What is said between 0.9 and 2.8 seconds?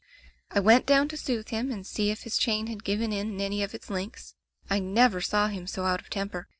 to soothe him and see if his chain